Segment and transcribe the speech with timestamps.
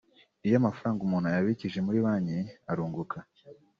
[0.45, 2.39] Iyo amafaranga umuntu ayabikije muri banki
[2.71, 3.17] arunguka